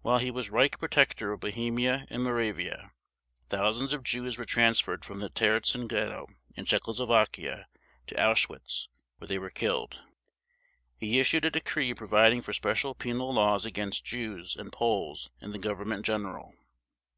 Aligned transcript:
While 0.00 0.20
he 0.20 0.30
was 0.30 0.48
Reich 0.48 0.78
Protector 0.78 1.32
of 1.32 1.40
Bohemia 1.40 2.06
and 2.08 2.22
Moravia, 2.24 2.92
thousands 3.50 3.92
of 3.92 4.02
Jews 4.02 4.38
were 4.38 4.46
transferred 4.46 5.04
from 5.04 5.18
the 5.20 5.28
Terezin 5.28 5.86
Ghetto 5.86 6.28
in 6.54 6.64
Czechoslovakia 6.64 7.66
to 8.06 8.14
Auschwitz, 8.14 8.88
where 9.18 9.28
they 9.28 9.38
were 9.38 9.50
killed. 9.50 9.98
He 10.96 11.20
issued 11.20 11.44
a 11.44 11.50
decree 11.50 11.92
providing 11.92 12.40
for 12.40 12.54
special 12.54 12.94
penal 12.94 13.34
laws 13.34 13.66
against 13.66 14.02
Jews 14.06 14.56
and 14.56 14.72
Poles 14.72 15.28
in 15.42 15.52
the 15.52 15.58
Government 15.58 16.06
General. 16.06 16.54